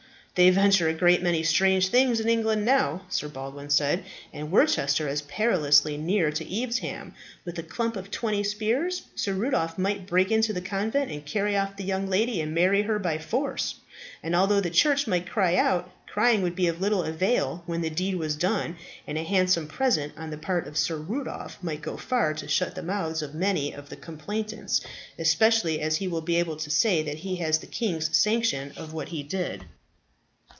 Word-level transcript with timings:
"They 0.33 0.49
venture 0.49 0.87
a 0.87 0.93
great 0.93 1.21
many 1.21 1.43
strange 1.43 1.89
things 1.89 2.21
in 2.21 2.29
England 2.29 2.63
now," 2.63 3.01
Sir 3.09 3.27
Baldwin 3.27 3.69
said; 3.69 4.05
"and 4.31 4.49
Worcester 4.49 5.09
is 5.09 5.23
perilously 5.23 5.97
near 5.97 6.31
to 6.31 6.49
Evesham. 6.61 7.13
With 7.43 7.59
a 7.59 7.63
clump 7.63 7.97
of 7.97 8.09
twenty 8.09 8.41
spears, 8.41 9.01
Sir 9.13 9.33
Rudolph 9.33 9.77
might 9.77 10.07
break 10.07 10.31
into 10.31 10.53
the 10.53 10.61
convent 10.61 11.11
and 11.11 11.25
carry 11.25 11.57
off 11.57 11.75
the 11.75 11.83
young 11.83 12.07
lady, 12.07 12.39
and 12.39 12.55
marry 12.55 12.83
her 12.83 12.97
by 12.97 13.17
force; 13.17 13.75
and 14.23 14.33
although 14.33 14.61
the 14.61 14.69
Church 14.69 15.05
might 15.05 15.29
cry 15.29 15.57
out, 15.57 15.91
crying 16.07 16.41
would 16.43 16.55
be 16.55 16.67
of 16.67 16.79
little 16.79 17.03
avail 17.03 17.63
when 17.65 17.81
the 17.81 17.89
deed 17.89 18.15
was 18.15 18.37
done; 18.37 18.77
and 19.05 19.17
a 19.17 19.23
handsome 19.23 19.67
present 19.67 20.13
on 20.15 20.29
the 20.29 20.37
part 20.37 20.65
of 20.65 20.77
Sir 20.77 20.95
Rudolph 20.95 21.61
might 21.61 21.81
go 21.81 21.97
far 21.97 22.33
to 22.35 22.47
shut 22.47 22.73
the 22.73 22.81
mouths 22.81 23.21
of 23.21 23.35
many 23.35 23.73
of 23.73 23.89
the 23.89 23.97
complainants, 23.97 24.79
especially 25.19 25.81
as 25.81 25.97
he 25.97 26.07
will 26.07 26.21
be 26.21 26.37
able 26.37 26.55
to 26.55 26.69
say 26.69 27.03
that 27.03 27.17
he 27.17 27.35
has 27.35 27.59
the 27.59 27.67
king's 27.67 28.15
sanction 28.17 28.71
for 28.71 28.83
what 28.83 29.09
he 29.09 29.23
did." 29.23 29.65